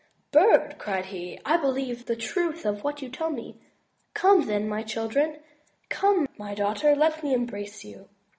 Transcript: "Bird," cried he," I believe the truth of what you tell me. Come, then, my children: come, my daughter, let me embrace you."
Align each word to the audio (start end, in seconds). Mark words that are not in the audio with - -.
"Bird," 0.31 0.79
cried 0.79 1.05
he," 1.05 1.39
I 1.45 1.57
believe 1.57 2.07
the 2.07 2.15
truth 2.15 2.65
of 2.65 2.83
what 2.83 3.03
you 3.03 3.09
tell 3.09 3.29
me. 3.29 3.59
Come, 4.15 4.47
then, 4.47 4.67
my 4.67 4.81
children: 4.81 5.37
come, 5.89 6.27
my 6.39 6.55
daughter, 6.55 6.95
let 6.95 7.21
me 7.21 7.35
embrace 7.35 7.83
you." 7.85 8.09